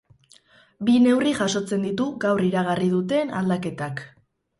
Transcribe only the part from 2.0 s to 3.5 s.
gaur iragarri duten